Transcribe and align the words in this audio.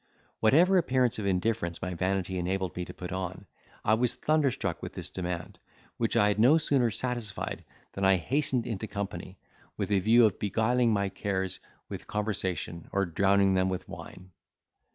Whatever 0.39 0.79
appearance 0.79 1.19
of 1.19 1.27
indifference 1.27 1.79
my 1.79 1.93
vanity 1.93 2.39
enabled 2.39 2.75
me 2.75 2.85
to 2.85 2.93
put 2.95 3.11
on, 3.11 3.45
I 3.85 3.93
was 3.93 4.15
thunderstruck 4.15 4.81
with 4.81 4.93
this 4.93 5.11
demand, 5.11 5.59
which 5.97 6.17
I 6.17 6.29
had 6.29 6.39
no 6.39 6.57
sooner 6.57 6.89
satisfied, 6.89 7.63
than 7.93 8.03
I 8.03 8.15
hastened 8.15 8.65
into 8.65 8.87
company, 8.87 9.37
with 9.77 9.91
a 9.91 9.99
view 9.99 10.25
of 10.25 10.39
beguiling 10.39 10.91
my 10.91 11.09
cares 11.09 11.59
with 11.87 12.07
conversation, 12.07 12.89
or 12.91 13.05
drowning 13.05 13.53
them 13.53 13.69
with 13.69 13.87
wine. 13.87 14.31